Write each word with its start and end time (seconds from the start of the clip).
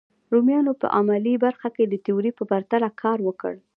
رومیانو 0.33 0.73
په 0.81 0.87
عملي 0.97 1.35
برخه 1.45 1.67
کې 1.75 1.83
د 1.87 1.93
تیوري 2.05 2.31
په 2.35 2.43
پرتله 2.51 2.89
کار 3.01 3.17
وکړ. 3.27 3.53